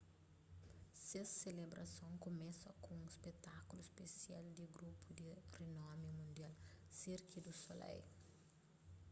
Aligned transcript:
kes 1.07 1.29
selebrason 1.41 2.13
kumesa 2.23 2.69
ku 2.83 2.89
un 2.99 3.05
spetákulu 3.17 3.83
spesial 3.91 4.43
di 4.57 4.65
grupu 4.75 5.07
di 5.19 5.27
rinomi 5.55 6.09
mundial 6.19 6.53
cirque 6.99 7.37
du 7.45 7.53
soleil 7.65 8.03